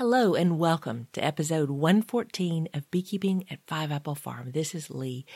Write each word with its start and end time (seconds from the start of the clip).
Hello 0.00 0.34
and 0.34 0.58
welcome 0.58 1.08
to 1.12 1.22
episode 1.22 1.68
114 1.68 2.68
of 2.72 2.90
Beekeeping 2.90 3.44
at 3.50 3.58
Five 3.66 3.92
Apple 3.92 4.14
Farm. 4.14 4.52
This 4.52 4.74
is 4.74 4.88
Leigh. 4.88 5.26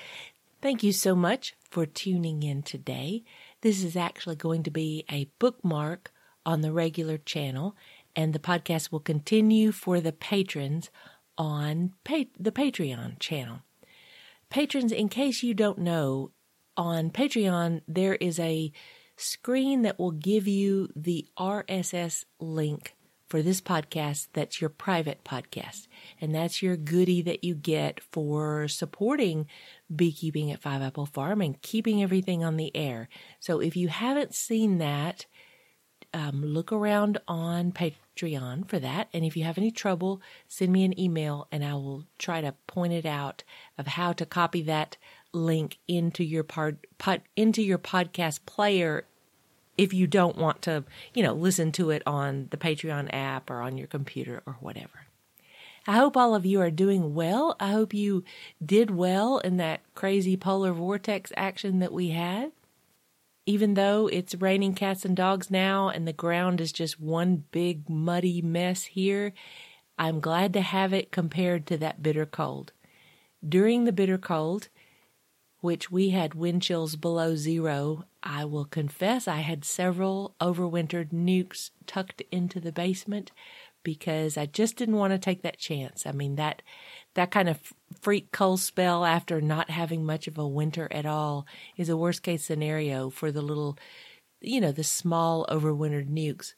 Thank 0.63 0.83
you 0.83 0.91
so 0.91 1.15
much 1.15 1.55
for 1.71 1.85
tuning 1.85 2.43
in 2.43 2.63
today. 2.63 3.25
This 3.61 3.85
is 3.85 3.95
actually 3.95 4.37
going 4.37 4.63
to 4.63 4.71
be 4.71 5.05
a 5.13 5.29
bookmark 5.39 6.13
on 6.47 6.63
the 6.63 6.73
regular 6.73 7.19
channel, 7.19 7.77
and 8.17 8.33
the 8.33 8.39
podcast 8.39 8.91
will 8.91 9.01
continue 9.01 9.71
for 9.71 10.01
the 10.01 10.13
patrons 10.13 10.89
on 11.37 11.93
pa- 12.03 12.33
the 12.41 12.51
Patreon 12.51 13.19
channel. 13.21 13.59
Patrons, 14.49 14.93
in 14.93 15.11
case 15.11 15.43
you 15.43 15.53
don't 15.53 15.79
know, 15.79 16.31
on 16.75 17.11
Patreon 17.11 17.83
there 17.87 18.15
is 18.15 18.41
a 18.41 18.73
screen 19.19 19.83
that 19.83 19.99
will 19.99 20.13
give 20.13 20.49
you 20.49 20.89
the 20.97 21.27
RSS 21.39 22.25
link 22.41 22.95
for 23.35 23.43
this 23.43 23.61
podcast 23.61 24.29
that's 24.33 24.61
your 24.61 24.71
private 24.71 25.25
podcast. 25.25 25.89
And 26.21 26.33
that's 26.33 26.63
your 26.63 26.77
goodie 26.77 27.23
that 27.23 27.43
you 27.43 27.57
get 27.57 27.99
for 27.99 28.69
supporting 28.69 29.49
beekeeping 29.93 30.53
at 30.53 30.63
Five 30.63 30.83
Apple 30.83 31.05
Farm 31.05 31.41
and 31.41 31.61
keeping 31.61 32.01
everything 32.01 32.45
on 32.45 32.57
the 32.57 32.71
air. 32.77 33.09
So 33.41 33.61
if 33.61 33.75
you 33.77 33.89
haven't 33.89 34.37
seen 34.37 34.79
that, 34.79 35.27
um, 36.13 36.45
look 36.45 36.71
around 36.71 37.19
on 37.27 37.73
Patreon 37.73 38.69
for 38.69 38.79
that. 38.79 39.09
And 39.13 39.25
if 39.25 39.37
you 39.37 39.43
have 39.43 39.59
any 39.59 39.73
trouble, 39.73 40.23
send 40.47 40.73
me 40.73 40.85
an 40.85 40.97
email 40.97 41.49
and 41.51 41.65
I 41.65 41.75
will 41.75 42.05
try 42.21 42.41
to 42.41 42.55
point 42.69 42.93
it 42.93 43.05
out 43.05 43.43
of 43.77 43.89
how 43.89 44.13
to 44.13 44.25
copy 44.25 44.63
that 44.63 44.97
link 45.33 45.79
into 45.89 46.23
your 46.23 46.45
part, 46.45 46.87
pod, 46.99 47.23
into 47.35 47.63
your 47.63 47.79
podcast 47.79 48.47
player 48.47 49.07
if 49.77 49.93
you 49.93 50.07
don't 50.07 50.37
want 50.37 50.63
to, 50.63 50.85
you 51.15 51.23
know, 51.23 51.35
listen 51.35 51.73
to 51.73 51.91
it 51.91 52.03
on 52.07 52.49
the 52.51 52.57
Patreon 52.57 53.13
app 53.13 53.51
or 53.51 53.61
on 53.61 53.77
your 53.77 53.87
computer 53.87 54.43
or 54.47 54.57
whatever. 54.61 55.07
I 55.87 55.97
hope 55.97 56.17
all 56.17 56.35
of 56.35 56.47
you 56.47 56.61
are 56.61 56.71
doing 56.71 57.15
well. 57.15 57.57
I 57.61 57.71
hope 57.71 57.93
you 57.93 58.25
did 58.65 58.91
well 58.91 59.39
in 59.39 59.59
that 59.59 59.83
crazy 59.95 60.37
polar 60.37 60.73
vortex 60.73 61.31
action 61.37 61.81
that 61.81 61.93
we 61.93 62.11
had. 62.11 62.53
Even 63.47 63.75
though 63.75 64.07
it's 64.07 64.35
raining 64.35 64.75
cats 64.75 65.05
and 65.05 65.15
dogs 65.15 65.51
now 65.51 65.91
and 65.91 66.09
the 66.09 66.15
ground 66.15 66.63
is 66.63 66.73
just 66.73 66.99
one 66.99 67.45
big 67.51 67.91
muddy 67.91 68.41
mess 68.41 68.85
here, 68.85 69.35
I'm 69.99 70.21
glad 70.21 70.55
to 70.55 70.63
have 70.63 70.95
it 70.95 71.13
compared 71.13 71.67
to 71.67 71.77
that 71.79 72.03
bitter 72.03 72.25
cold. 72.25 72.73
During 73.47 73.85
the 73.85 73.93
bitter 73.93 74.17
cold, 74.17 74.69
which 75.65 75.91
we 75.91 76.11
had 76.11 76.35
wind 76.35 76.61
chills 76.61 76.95
below 76.95 77.35
zero, 77.35 78.05
I 78.23 78.45
will 78.45 78.67
confess 78.67 79.27
I 79.27 79.39
had 79.39 79.65
several 79.65 80.35
overwintered 80.39 81.11
nucs 81.11 81.71
tucked 81.87 82.21
into 82.31 82.61
the 82.61 82.71
basement 82.71 83.33
because 83.83 84.37
I 84.37 84.45
just 84.45 84.77
didn't 84.77 84.99
want 84.99 85.15
to 85.15 85.19
take 85.19 85.41
that 85.41 85.57
chance. 85.57 86.05
I 86.05 86.13
mean 86.13 86.37
that 86.37 86.61
that 87.15 87.31
kind 87.31 87.49
of 87.49 87.73
freak 88.03 88.31
cold 88.31 88.61
spell 88.61 89.07
after 89.07 89.41
not 89.41 89.71
having 89.71 90.05
much 90.05 90.29
of 90.29 90.37
a 90.37 90.47
winter 90.47 90.87
at 90.91 91.07
all 91.07 91.47
is 91.79 91.89
a 91.89 91.97
worst 91.97 92.23
case 92.23 92.45
scenario 92.45 93.09
for 93.09 93.33
the 93.33 93.41
little 93.41 93.79
you 94.43 94.61
know, 94.61 94.71
the 94.71 94.85
small 94.85 95.47
overwintered 95.49 96.11
nucs. 96.11 96.53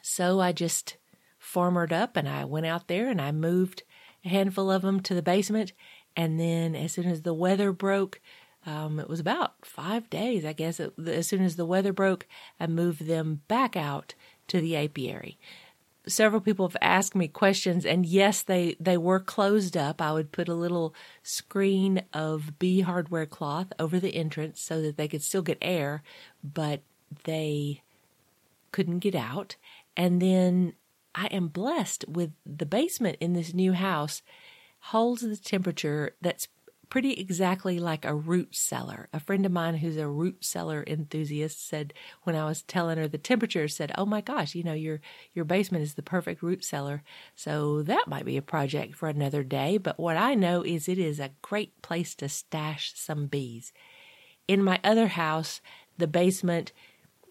So 0.00 0.38
I 0.38 0.52
just 0.52 0.96
farmered 1.40 1.90
up 1.90 2.16
and 2.16 2.28
I 2.28 2.44
went 2.44 2.66
out 2.66 2.86
there 2.86 3.08
and 3.08 3.20
I 3.20 3.32
moved 3.32 3.82
a 4.24 4.28
handful 4.28 4.70
of 4.70 4.82
them 4.82 5.00
to 5.00 5.14
the 5.14 5.22
basement 5.22 5.72
and 6.16 6.40
then 6.40 6.74
as 6.74 6.92
soon 6.92 7.06
as 7.06 7.22
the 7.22 7.34
weather 7.34 7.72
broke, 7.72 8.20
um, 8.64 8.98
it 8.98 9.08
was 9.08 9.20
about 9.20 9.64
five 9.64 10.10
days, 10.10 10.44
I 10.44 10.52
guess. 10.52 10.80
It, 10.80 10.92
as 11.06 11.28
soon 11.28 11.42
as 11.42 11.56
the 11.56 11.66
weather 11.66 11.92
broke, 11.92 12.26
I 12.58 12.66
moved 12.66 13.06
them 13.06 13.42
back 13.46 13.76
out 13.76 14.14
to 14.48 14.60
the 14.60 14.76
apiary. 14.76 15.38
Several 16.08 16.40
people 16.40 16.68
have 16.68 16.76
asked 16.80 17.14
me 17.14 17.28
questions, 17.28 17.84
and 17.84 18.06
yes, 18.06 18.42
they, 18.42 18.76
they 18.78 18.96
were 18.96 19.18
closed 19.20 19.76
up. 19.76 20.00
I 20.00 20.12
would 20.12 20.32
put 20.32 20.48
a 20.48 20.54
little 20.54 20.94
screen 21.22 22.02
of 22.12 22.58
bee 22.58 22.80
hardware 22.80 23.26
cloth 23.26 23.72
over 23.78 23.98
the 23.98 24.14
entrance 24.14 24.60
so 24.60 24.80
that 24.82 24.96
they 24.96 25.08
could 25.08 25.22
still 25.22 25.42
get 25.42 25.58
air, 25.60 26.02
but 26.42 26.80
they 27.24 27.82
couldn't 28.70 29.00
get 29.00 29.16
out. 29.16 29.56
And 29.96 30.22
then 30.22 30.74
I 31.14 31.26
am 31.26 31.48
blessed 31.48 32.04
with 32.08 32.30
the 32.44 32.66
basement 32.66 33.16
in 33.20 33.32
this 33.32 33.54
new 33.54 33.72
house 33.72 34.22
holds 34.78 35.22
the 35.22 35.36
temperature 35.36 36.16
that's 36.20 36.48
pretty 36.88 37.14
exactly 37.14 37.80
like 37.80 38.04
a 38.04 38.14
root 38.14 38.54
cellar. 38.54 39.08
A 39.12 39.18
friend 39.18 39.44
of 39.44 39.50
mine 39.50 39.74
who's 39.78 39.96
a 39.96 40.08
root 40.08 40.44
cellar 40.44 40.84
enthusiast 40.86 41.66
said 41.66 41.92
when 42.22 42.36
I 42.36 42.44
was 42.44 42.62
telling 42.62 42.96
her 42.98 43.08
the 43.08 43.18
temperature 43.18 43.66
said, 43.66 43.90
"Oh 43.98 44.06
my 44.06 44.20
gosh, 44.20 44.54
you 44.54 44.62
know 44.62 44.72
your 44.72 45.00
your 45.34 45.44
basement 45.44 45.82
is 45.82 45.94
the 45.94 46.02
perfect 46.02 46.42
root 46.42 46.64
cellar." 46.64 47.02
So 47.34 47.82
that 47.82 48.06
might 48.06 48.24
be 48.24 48.36
a 48.36 48.42
project 48.42 48.94
for 48.94 49.08
another 49.08 49.42
day, 49.42 49.78
but 49.78 49.98
what 49.98 50.16
I 50.16 50.34
know 50.34 50.62
is 50.64 50.88
it 50.88 50.98
is 50.98 51.18
a 51.18 51.32
great 51.42 51.82
place 51.82 52.14
to 52.16 52.28
stash 52.28 52.92
some 52.94 53.26
bees. 53.26 53.72
In 54.48 54.62
my 54.62 54.80
other 54.84 55.08
house, 55.08 55.60
the 55.98 56.06
basement 56.06 56.72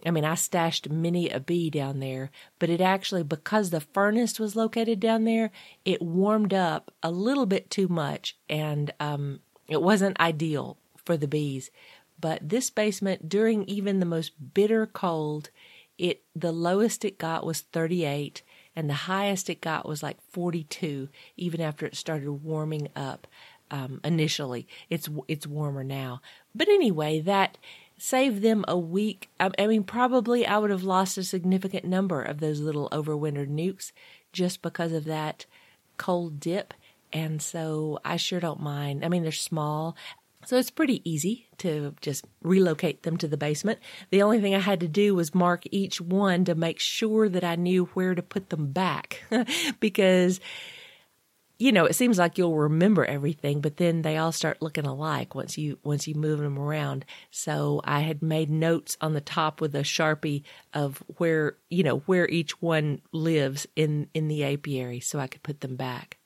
I 0.06 0.12
mean, 0.12 0.26
I 0.26 0.36
stashed 0.36 0.90
many 0.90 1.30
a 1.30 1.40
bee 1.40 1.70
down 1.70 2.00
there, 2.00 2.30
but 2.60 2.70
it 2.70 2.80
actually, 2.80 3.24
because 3.24 3.70
the 3.70 3.82
furnace 3.82 4.40
was 4.40 4.56
located 4.56 5.00
down 5.00 5.24
there, 5.24 5.52
it 5.84 6.02
warmed 6.02 6.54
up 6.54 6.94
a 7.02 7.12
little 7.12 7.46
bit 7.46 7.70
too 7.70 7.88
much 7.88 8.38
and 8.48 8.94
um, 9.00 9.40
it 9.68 9.82
wasn't 9.82 10.20
ideal 10.20 10.78
for 10.96 11.18
the 11.18 11.28
bees. 11.28 11.72
But 12.20 12.48
this 12.48 12.70
basement, 12.70 13.28
during 13.28 13.66
even 13.66 14.00
the 14.00 14.06
most 14.06 14.54
bitter 14.54 14.86
cold, 14.86 15.50
it 15.98 16.24
the 16.36 16.52
lowest 16.52 17.06
it 17.06 17.18
got 17.18 17.46
was 17.46 17.62
38 17.62 18.42
and 18.76 18.90
the 18.90 18.94
highest 18.94 19.50
it 19.50 19.62
got 19.62 19.88
was 19.88 20.04
like 20.04 20.18
42 20.32 21.10
even 21.38 21.62
after 21.62 21.86
it 21.86 21.96
started 21.96 22.30
warming 22.30 22.90
up 22.96 23.28
um, 23.72 24.02
initially 24.04 24.68
it's 24.90 25.10
it's 25.28 25.48
warmer 25.48 25.84
now 25.84 26.22
but 26.54 26.68
anyway 26.68 27.22
that 27.22 27.58
save 27.98 28.42
them 28.42 28.66
a 28.68 28.78
week. 28.78 29.30
I 29.40 29.68
mean, 29.68 29.84
probably 29.84 30.46
I 30.46 30.58
would 30.58 30.70
have 30.70 30.84
lost 30.84 31.18
a 31.18 31.24
significant 31.24 31.86
number 31.86 32.22
of 32.22 32.40
those 32.40 32.60
little 32.60 32.90
overwintered 32.92 33.50
nucs 33.50 33.92
just 34.34 34.62
because 34.62 34.92
of 34.92 35.06
that 35.06 35.46
cold 35.98 36.40
dip. 36.40 36.74
And 37.14 37.42
so 37.42 38.00
I 38.04 38.18
sure 38.18 38.40
don't 38.40 38.60
mind. 38.60 39.06
I 39.06 39.10
mean, 39.10 39.24
they're 39.24 39.32
small. 39.32 39.96
So 40.46 40.58
it's 40.58 40.70
pretty 40.70 41.02
easy 41.10 41.48
to 41.60 41.96
just 42.02 42.26
relocate 42.44 43.04
them 43.04 43.18
to 43.18 43.28
the 43.28 43.38
basement. 43.38 43.80
The 44.12 44.22
only 44.22 44.40
thing 44.40 44.54
I 44.54 44.60
had 44.60 44.80
to 44.82 44.88
do 44.88 45.16
was 45.16 45.34
mark 45.34 45.64
each 45.72 46.00
one 46.00 46.46
to 46.46 46.54
make 46.54 46.80
sure 46.80 47.28
that 47.30 47.44
I 47.44 47.56
knew 47.56 47.86
where 47.94 48.14
to 48.14 48.22
put 48.22 48.50
them 48.50 48.68
back 48.68 49.24
because 49.80 50.40
you 51.58 51.72
know, 51.72 51.86
it 51.86 51.94
seems 51.94 52.18
like 52.18 52.38
you'll 52.38 52.56
remember 52.56 53.06
everything, 53.06 53.62
but 53.62 53.78
then 53.78 54.02
they 54.02 54.18
all 54.18 54.32
start 54.32 54.62
looking 54.62 54.86
alike 54.86 55.36
once 55.36 55.58
you 55.58 55.80
once 55.84 56.08
you 56.08 56.16
move 56.16 56.40
them 56.40 56.60
around. 56.60 57.06
So 57.32 57.82
I 57.84 58.02
had 58.02 58.22
made 58.22 58.50
notes 58.50 58.98
on 59.00 59.14
the 59.14 59.22
top 59.22 59.62
with 59.62 59.74
a 59.76 59.80
sharpie 59.80 60.44
of 60.74 61.02
where 61.18 61.58
you 61.70 61.84
know 61.84 62.00
where 62.00 62.28
each 62.28 62.62
one 62.62 63.02
lives 63.12 63.68
in 63.76 64.10
in 64.14 64.28
the 64.28 64.44
apiary, 64.44 65.00
so 65.00 65.20
I 65.20 65.28
could 65.28 65.44
put 65.44 65.62
them 65.62 65.76
back. 65.76 66.18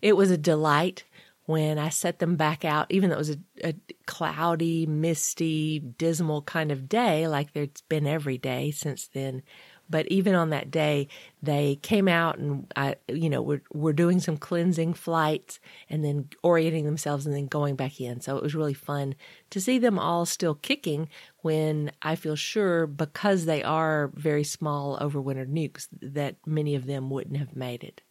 It 0.00 0.16
was 0.16 0.30
a 0.30 0.38
delight 0.38 1.04
when 1.46 1.78
I 1.78 1.90
set 1.90 2.18
them 2.18 2.36
back 2.36 2.64
out, 2.64 2.86
even 2.90 3.10
though 3.10 3.16
it 3.16 3.18
was 3.18 3.30
a, 3.30 3.38
a 3.62 3.74
cloudy, 4.06 4.86
misty, 4.86 5.78
dismal 5.78 6.42
kind 6.42 6.72
of 6.72 6.88
day, 6.88 7.28
like 7.28 7.48
it's 7.54 7.82
been 7.82 8.06
every 8.06 8.38
day 8.38 8.70
since 8.70 9.08
then. 9.08 9.42
But 9.88 10.06
even 10.08 10.34
on 10.34 10.50
that 10.50 10.70
day, 10.70 11.08
they 11.42 11.76
came 11.82 12.08
out 12.08 12.38
and 12.38 12.66
I, 12.74 12.96
you 13.08 13.28
know, 13.28 13.42
were, 13.42 13.62
were 13.72 13.92
doing 13.92 14.20
some 14.20 14.36
cleansing 14.36 14.94
flights 14.94 15.60
and 15.88 16.04
then 16.04 16.28
orienting 16.42 16.84
themselves 16.84 17.26
and 17.26 17.34
then 17.34 17.46
going 17.46 17.76
back 17.76 18.00
in. 18.00 18.20
So 18.20 18.36
it 18.36 18.42
was 18.42 18.54
really 18.54 18.74
fun 18.74 19.14
to 19.50 19.60
see 19.60 19.78
them 19.78 19.98
all 19.98 20.26
still 20.26 20.54
kicking 20.54 21.08
when 21.42 21.92
I 22.02 22.16
feel 22.16 22.36
sure 22.36 22.86
because 22.86 23.44
they 23.44 23.62
are 23.62 24.10
very 24.14 24.44
small 24.44 24.98
overwintered 24.98 25.48
nucs 25.48 25.88
that 26.00 26.36
many 26.46 26.74
of 26.74 26.86
them 26.86 27.10
wouldn't 27.10 27.36
have 27.36 27.54
made 27.54 27.84
it. 27.84 28.02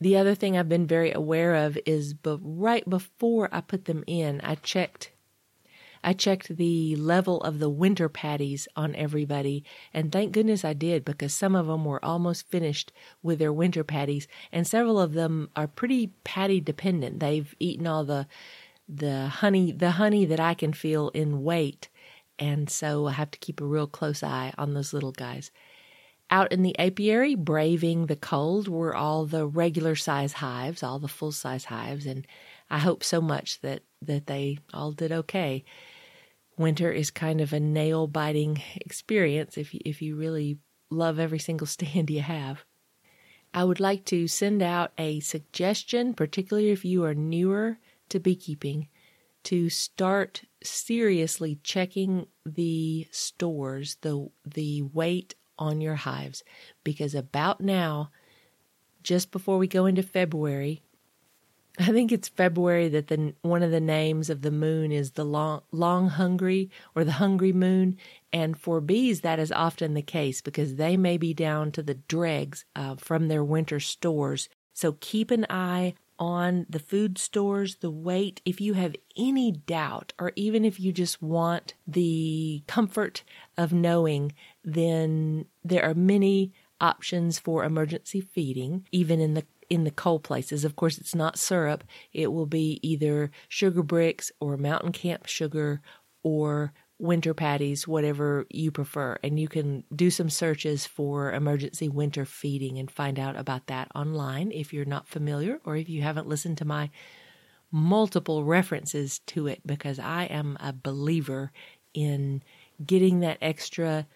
The 0.00 0.16
other 0.16 0.34
thing 0.34 0.56
I've 0.58 0.68
been 0.68 0.86
very 0.86 1.12
aware 1.12 1.54
of 1.54 1.78
is 1.86 2.12
but 2.12 2.40
right 2.42 2.88
before 2.88 3.48
I 3.52 3.60
put 3.60 3.84
them 3.84 4.02
in, 4.06 4.40
I 4.42 4.56
checked 4.56 5.12
I 6.04 6.12
checked 6.12 6.56
the 6.56 6.96
level 6.96 7.40
of 7.42 7.58
the 7.60 7.70
winter 7.70 8.08
patties 8.08 8.66
on 8.74 8.94
everybody, 8.96 9.64
and 9.94 10.10
thank 10.10 10.32
goodness 10.32 10.64
I 10.64 10.72
did 10.72 11.04
because 11.04 11.32
some 11.32 11.54
of 11.54 11.68
them 11.68 11.84
were 11.84 12.04
almost 12.04 12.48
finished 12.48 12.92
with 13.22 13.38
their 13.38 13.52
winter 13.52 13.84
patties, 13.84 14.26
and 14.50 14.66
several 14.66 15.00
of 15.00 15.12
them 15.12 15.50
are 15.54 15.68
pretty 15.68 16.08
patty 16.24 16.60
dependent. 16.60 17.20
They've 17.20 17.54
eaten 17.60 17.86
all 17.86 18.04
the 18.04 18.26
the 18.88 19.28
honey 19.28 19.70
the 19.70 19.92
honey 19.92 20.24
that 20.24 20.40
I 20.40 20.54
can 20.54 20.72
feel 20.72 21.10
in 21.10 21.44
weight, 21.44 21.88
and 22.38 22.68
so 22.68 23.06
I 23.06 23.12
have 23.12 23.30
to 23.30 23.38
keep 23.38 23.60
a 23.60 23.64
real 23.66 23.86
close 23.86 24.24
eye 24.24 24.52
on 24.58 24.74
those 24.74 24.92
little 24.92 25.12
guys. 25.12 25.52
Out 26.30 26.50
in 26.50 26.62
the 26.62 26.76
apiary, 26.78 27.34
braving 27.34 28.06
the 28.06 28.16
cold, 28.16 28.66
were 28.66 28.96
all 28.96 29.26
the 29.26 29.46
regular 29.46 29.94
size 29.94 30.32
hives, 30.34 30.82
all 30.82 30.98
the 30.98 31.06
full 31.06 31.30
size 31.30 31.66
hives, 31.66 32.06
and 32.06 32.26
I 32.70 32.78
hope 32.78 33.04
so 33.04 33.20
much 33.20 33.60
that 33.60 33.82
that 34.00 34.26
they 34.26 34.58
all 34.74 34.90
did 34.90 35.12
okay 35.12 35.64
winter 36.62 36.90
is 36.90 37.10
kind 37.10 37.40
of 37.40 37.52
a 37.52 37.60
nail 37.60 38.06
biting 38.06 38.62
experience 38.76 39.58
if 39.58 39.74
you, 39.74 39.80
if 39.84 40.00
you 40.00 40.16
really 40.16 40.58
love 40.90 41.18
every 41.18 41.38
single 41.38 41.66
stand 41.76 42.10
you 42.10 42.22
have. 42.22 42.64
I 43.54 43.64
would 43.64 43.80
like 43.80 44.06
to 44.06 44.28
send 44.28 44.62
out 44.62 44.92
a 44.96 45.20
suggestion, 45.20 46.14
particularly 46.14 46.70
if 46.70 46.84
you 46.84 47.04
are 47.04 47.14
newer 47.14 47.78
to 48.08 48.18
beekeeping, 48.18 48.88
to 49.44 49.68
start 49.68 50.42
seriously 50.62 51.58
checking 51.62 52.26
the 52.46 53.08
stores, 53.10 53.96
the 54.00 54.28
the 54.44 54.82
weight 54.82 55.34
on 55.58 55.80
your 55.80 55.96
hives 55.96 56.42
because 56.82 57.14
about 57.14 57.60
now 57.60 58.10
just 59.02 59.30
before 59.30 59.58
we 59.58 59.66
go 59.66 59.86
into 59.86 60.02
February, 60.02 60.82
I 61.78 61.86
think 61.86 62.12
it's 62.12 62.28
February 62.28 62.88
that 62.90 63.08
the 63.08 63.34
one 63.40 63.62
of 63.62 63.70
the 63.70 63.80
names 63.80 64.28
of 64.28 64.42
the 64.42 64.50
moon 64.50 64.92
is 64.92 65.12
the 65.12 65.24
long 65.24 65.62
long 65.72 66.08
hungry 66.08 66.70
or 66.94 67.02
the 67.02 67.12
hungry 67.12 67.52
moon, 67.52 67.96
and 68.32 68.58
for 68.58 68.80
bees 68.80 69.22
that 69.22 69.38
is 69.38 69.50
often 69.50 69.94
the 69.94 70.02
case 70.02 70.42
because 70.42 70.76
they 70.76 70.96
may 70.96 71.16
be 71.16 71.32
down 71.32 71.72
to 71.72 71.82
the 71.82 71.94
dregs 71.94 72.66
uh, 72.76 72.96
from 72.96 73.28
their 73.28 73.42
winter 73.42 73.80
stores. 73.80 74.48
So 74.74 74.96
keep 75.00 75.30
an 75.30 75.46
eye 75.48 75.94
on 76.18 76.66
the 76.68 76.78
food 76.78 77.18
stores, 77.18 77.76
the 77.76 77.90
weight. 77.90 78.40
If 78.44 78.60
you 78.60 78.74
have 78.74 78.94
any 79.16 79.50
doubt, 79.50 80.12
or 80.18 80.32
even 80.36 80.64
if 80.64 80.78
you 80.78 80.92
just 80.92 81.22
want 81.22 81.74
the 81.86 82.62
comfort 82.66 83.24
of 83.56 83.72
knowing, 83.72 84.32
then 84.62 85.46
there 85.64 85.84
are 85.84 85.94
many 85.94 86.52
options 86.80 87.38
for 87.38 87.64
emergency 87.64 88.20
feeding, 88.20 88.86
even 88.92 89.20
in 89.20 89.34
the 89.34 89.46
in 89.68 89.84
the 89.84 89.90
cold 89.90 90.22
places. 90.22 90.64
Of 90.64 90.76
course, 90.76 90.98
it's 90.98 91.14
not 91.14 91.38
syrup. 91.38 91.84
It 92.12 92.32
will 92.32 92.46
be 92.46 92.80
either 92.82 93.30
sugar 93.48 93.82
bricks 93.82 94.30
or 94.40 94.56
mountain 94.56 94.92
camp 94.92 95.26
sugar 95.26 95.80
or 96.22 96.72
winter 96.98 97.34
patties, 97.34 97.88
whatever 97.88 98.46
you 98.48 98.70
prefer. 98.70 99.18
And 99.24 99.38
you 99.38 99.48
can 99.48 99.82
do 99.94 100.10
some 100.10 100.30
searches 100.30 100.86
for 100.86 101.32
emergency 101.32 101.88
winter 101.88 102.24
feeding 102.24 102.78
and 102.78 102.90
find 102.90 103.18
out 103.18 103.36
about 103.36 103.66
that 103.66 103.88
online 103.94 104.52
if 104.52 104.72
you're 104.72 104.84
not 104.84 105.08
familiar 105.08 105.60
or 105.64 105.76
if 105.76 105.88
you 105.88 106.02
haven't 106.02 106.28
listened 106.28 106.58
to 106.58 106.64
my 106.64 106.90
multiple 107.72 108.44
references 108.44 109.18
to 109.20 109.48
it 109.48 109.60
because 109.66 109.98
I 109.98 110.24
am 110.24 110.56
a 110.60 110.72
believer 110.72 111.50
in 111.92 112.42
getting 112.84 113.20
that 113.20 113.38
extra 113.40 114.06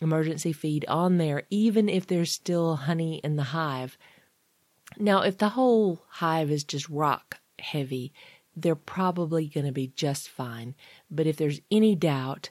emergency 0.00 0.52
feed 0.52 0.84
on 0.86 1.18
there, 1.18 1.42
even 1.50 1.88
if 1.88 2.06
there's 2.06 2.32
still 2.32 2.76
honey 2.76 3.20
in 3.24 3.36
the 3.36 3.42
hive. 3.42 3.98
Now, 4.98 5.22
if 5.22 5.38
the 5.38 5.50
whole 5.50 6.02
hive 6.08 6.50
is 6.50 6.64
just 6.64 6.88
rock 6.88 7.38
heavy, 7.58 8.12
they're 8.56 8.74
probably 8.74 9.46
going 9.46 9.66
to 9.66 9.72
be 9.72 9.88
just 9.88 10.28
fine. 10.28 10.74
But 11.10 11.26
if 11.26 11.36
there's 11.36 11.60
any 11.70 11.94
doubt, 11.94 12.50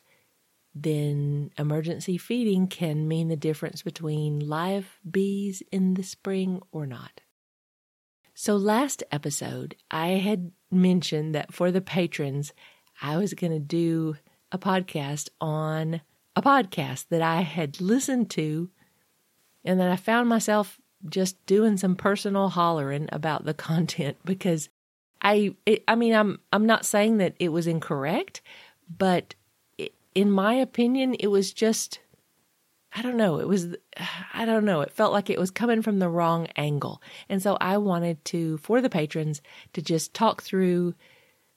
then 0.73 1.51
emergency 1.57 2.17
feeding 2.17 2.67
can 2.67 3.07
mean 3.07 3.27
the 3.27 3.35
difference 3.35 3.81
between 3.81 4.39
live 4.39 4.99
bees 5.09 5.61
in 5.71 5.95
the 5.95 6.03
spring 6.03 6.61
or 6.71 6.85
not. 6.85 7.21
So, 8.33 8.55
last 8.55 9.03
episode, 9.11 9.75
I 9.91 10.09
had 10.11 10.51
mentioned 10.71 11.35
that 11.35 11.53
for 11.53 11.71
the 11.71 11.81
patrons, 11.81 12.53
I 13.01 13.17
was 13.17 13.33
going 13.33 13.51
to 13.51 13.59
do 13.59 14.15
a 14.51 14.57
podcast 14.57 15.29
on 15.41 16.01
a 16.35 16.41
podcast 16.41 17.07
that 17.09 17.21
I 17.21 17.41
had 17.41 17.81
listened 17.81 18.29
to 18.31 18.69
and 19.65 19.79
that 19.79 19.89
I 19.89 19.97
found 19.97 20.29
myself 20.29 20.78
just 21.07 21.43
doing 21.45 21.77
some 21.77 21.95
personal 21.95 22.49
hollering 22.49 23.07
about 23.11 23.45
the 23.45 23.53
content 23.69 24.17
because 24.25 24.69
I 25.21 25.55
it, 25.65 25.83
I 25.87 25.95
mean 25.95 26.13
I'm 26.13 26.39
I'm 26.51 26.65
not 26.65 26.85
saying 26.85 27.17
that 27.17 27.35
it 27.39 27.49
was 27.49 27.67
incorrect, 27.67 28.41
but 28.97 29.35
it, 29.77 29.93
in 30.15 30.31
my 30.31 30.53
opinion 30.53 31.13
it 31.15 31.27
was 31.27 31.53
just 31.53 31.99
I 32.95 33.03
don't 33.03 33.17
know, 33.17 33.39
it 33.39 33.47
was 33.47 33.75
I 34.33 34.45
don't 34.45 34.65
know, 34.65 34.81
it 34.81 34.91
felt 34.91 35.13
like 35.13 35.29
it 35.29 35.39
was 35.39 35.51
coming 35.51 35.81
from 35.81 35.99
the 35.99 36.09
wrong 36.09 36.47
angle. 36.55 37.01
And 37.27 37.41
so 37.41 37.57
I 37.59 37.77
wanted 37.77 38.23
to 38.25 38.57
for 38.57 38.81
the 38.81 38.89
patrons 38.89 39.41
to 39.73 39.81
just 39.81 40.13
talk 40.13 40.41
through 40.41 40.95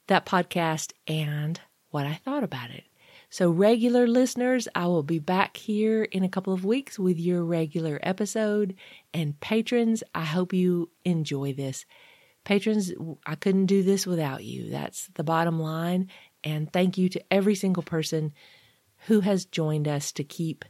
that 0.07 0.25
podcast 0.25 0.91
and 1.07 1.59
what 1.89 2.05
I 2.05 2.15
thought 2.15 2.43
about 2.43 2.69
it. 2.69 2.83
So, 3.33 3.49
regular 3.49 4.05
listeners, 4.05 4.67
I 4.75 4.85
will 4.85 5.01
be 5.01 5.17
back 5.17 5.57
here 5.57 6.03
in 6.03 6.23
a 6.23 6.29
couple 6.29 6.53
of 6.53 6.65
weeks 6.65 6.99
with 6.99 7.17
your 7.17 7.43
regular 7.43 7.99
episode. 8.03 8.75
And 9.11 9.39
patrons, 9.39 10.03
I 10.13 10.23
hope 10.23 10.53
you 10.53 10.91
enjoy 11.03 11.53
this. 11.53 11.87
Patrons, 12.43 12.93
I 13.25 13.33
couldn't 13.33 13.65
do 13.65 13.81
this 13.81 14.05
without 14.05 14.43
you. 14.43 14.69
That's 14.69 15.07
the 15.15 15.23
bottom 15.23 15.59
line. 15.59 16.11
And 16.43 16.71
thank 16.71 16.99
you 16.99 17.09
to 17.09 17.23
every 17.33 17.55
single 17.55 17.81
person 17.81 18.33
who 19.07 19.21
has 19.21 19.45
joined 19.45 19.87
us 19.87 20.11
to 20.11 20.23
keep 20.23 20.63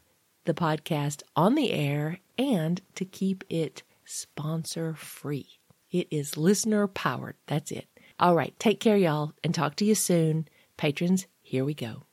the 0.45 0.53
podcast 0.53 1.21
on 1.35 1.55
the 1.55 1.69
air 1.69 2.19
and 2.37 2.81
to 2.95 3.03
keep 3.03 3.43
it 3.49 3.83
sponsor 4.05 4.93
free. 4.93 5.59
It 5.91 6.07
is 6.11 6.37
listener 6.37 6.87
powered. 6.87 7.35
That's 7.45 7.71
it. 7.71 7.87
All 8.21 8.35
right. 8.35 8.57
Take 8.57 8.79
care, 8.79 8.95
y'all, 8.95 9.33
and 9.43 9.53
talk 9.53 9.75
to 9.75 9.85
you 9.85 9.95
soon. 9.95 10.47
Patrons, 10.77 11.27
here 11.41 11.65
we 11.65 11.73
go. 11.73 12.01